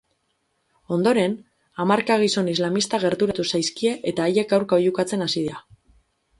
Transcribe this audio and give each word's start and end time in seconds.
Ondoren 0.95 1.35
hamarka 1.83 2.17
gizon 2.25 2.49
islamista 2.55 3.01
gerturatu 3.05 3.47
zaizkie 3.55 3.95
eta 4.13 4.29
haiek 4.29 4.59
aurka 4.61 4.83
oihukatzen 4.85 5.29
hasi 5.31 5.41
dira. 5.49 5.65